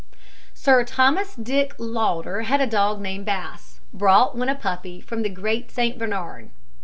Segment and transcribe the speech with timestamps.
[0.55, 5.29] Sir Thomas Dick Lauder had a dog named Bass, brought when a puppy from the
[5.29, 6.49] Great Saint Bernard.